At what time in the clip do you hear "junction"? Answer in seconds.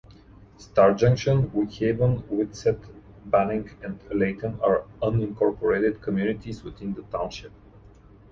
0.95-1.51